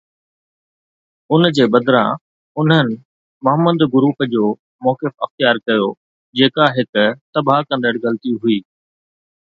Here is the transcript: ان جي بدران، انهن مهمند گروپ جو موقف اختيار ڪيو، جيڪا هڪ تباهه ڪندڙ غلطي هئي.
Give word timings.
ان 1.33 1.41
جي 1.57 1.65
بدران، 1.73 2.17
انهن 2.61 2.87
مهمند 3.45 3.81
گروپ 3.93 4.17
جو 4.33 4.45
موقف 4.85 5.13
اختيار 5.25 5.61
ڪيو، 5.67 5.87
جيڪا 6.37 6.67
هڪ 6.79 7.05
تباهه 7.35 7.69
ڪندڙ 7.69 7.93
غلطي 8.03 8.35
هئي. 8.43 8.59